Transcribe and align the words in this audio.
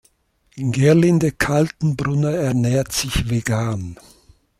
Gerlinde 0.55 1.31
Kaltenbrunner 1.31 2.31
ernährt 2.31 2.91
sich 2.91 3.29
vegan. 3.29 3.99